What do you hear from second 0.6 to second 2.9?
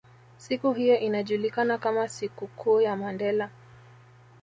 hiyo inajulikana kama siku kuu